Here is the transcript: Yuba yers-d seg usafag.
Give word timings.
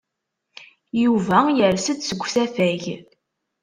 Yuba 1.03 1.37
yers-d 1.57 1.99
seg 2.03 2.21
usafag. 2.25 2.83